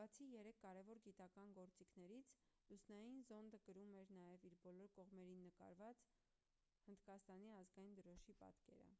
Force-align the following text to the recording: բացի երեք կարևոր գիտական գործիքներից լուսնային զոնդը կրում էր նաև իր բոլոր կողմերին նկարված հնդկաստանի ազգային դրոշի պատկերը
բացի 0.00 0.26
երեք 0.32 0.58
կարևոր 0.64 0.98
գիտական 1.06 1.54
գործիքներից 1.58 2.32
լուսնային 2.72 3.22
զոնդը 3.30 3.60
կրում 3.68 3.94
էր 4.02 4.12
նաև 4.18 4.44
իր 4.50 4.58
բոլոր 4.66 4.92
կողմերին 4.98 5.40
նկարված 5.46 6.04
հնդկաստանի 6.90 7.50
ազգային 7.60 7.96
դրոշի 8.02 8.36
պատկերը 8.44 8.92